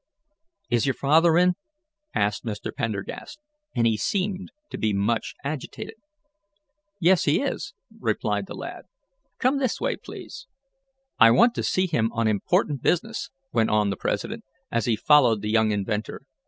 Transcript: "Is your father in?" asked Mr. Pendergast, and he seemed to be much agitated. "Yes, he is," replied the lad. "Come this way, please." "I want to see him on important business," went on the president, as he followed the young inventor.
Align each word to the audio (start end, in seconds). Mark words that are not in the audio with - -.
"Is 0.71 0.87
your 0.87 0.95
father 0.95 1.37
in?" 1.37 1.53
asked 2.15 2.43
Mr. 2.43 2.75
Pendergast, 2.75 3.37
and 3.75 3.85
he 3.85 3.97
seemed 3.97 4.51
to 4.71 4.79
be 4.79 4.93
much 4.93 5.35
agitated. 5.43 5.93
"Yes, 6.99 7.25
he 7.25 7.39
is," 7.39 7.75
replied 7.99 8.47
the 8.47 8.55
lad. 8.55 8.85
"Come 9.37 9.59
this 9.59 9.79
way, 9.79 9.95
please." 9.97 10.47
"I 11.19 11.29
want 11.29 11.53
to 11.53 11.61
see 11.61 11.85
him 11.85 12.11
on 12.13 12.27
important 12.27 12.81
business," 12.81 13.29
went 13.53 13.69
on 13.69 13.91
the 13.91 13.95
president, 13.95 14.43
as 14.71 14.85
he 14.85 14.95
followed 14.95 15.43
the 15.43 15.51
young 15.51 15.69
inventor. 15.69 16.23